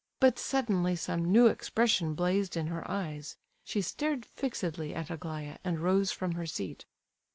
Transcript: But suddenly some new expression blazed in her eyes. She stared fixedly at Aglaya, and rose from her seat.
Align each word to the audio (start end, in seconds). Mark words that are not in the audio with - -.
But 0.19 0.39
suddenly 0.39 0.95
some 0.95 1.31
new 1.31 1.45
expression 1.45 2.15
blazed 2.15 2.57
in 2.57 2.65
her 2.65 2.89
eyes. 2.89 3.37
She 3.63 3.83
stared 3.83 4.25
fixedly 4.25 4.95
at 4.95 5.11
Aglaya, 5.11 5.59
and 5.63 5.77
rose 5.79 6.11
from 6.11 6.31
her 6.31 6.47
seat. 6.47 6.85